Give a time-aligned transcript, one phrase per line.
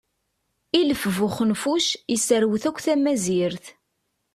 [0.79, 3.65] Ilef bu uxenfuc yesserwet akk tamazirt.